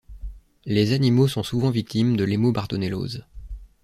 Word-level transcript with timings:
Les 0.65 0.93
animaux 0.93 1.27
sont 1.27 1.43
souvent 1.43 1.69
victimes 1.69 2.17
de 2.17 2.23
l'hémobartonellose. 2.23 3.23